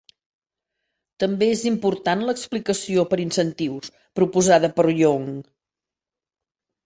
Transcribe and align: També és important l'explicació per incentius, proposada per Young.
També 1.23 1.49
és 1.55 1.59
important 1.71 2.23
l'explicació 2.29 3.03
per 3.11 3.19
incentius, 3.25 3.91
proposada 4.21 4.71
per 4.79 4.87
Young. 5.03 5.29